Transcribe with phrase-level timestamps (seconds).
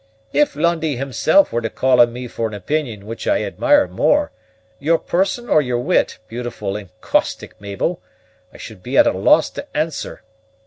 [0.33, 4.31] "If Lundie himself were to call on me for an opinion which I admire more,
[4.79, 8.01] your person or your wit, beautiful and caustic Mabel,
[8.51, 10.23] I should be at a loss to answer.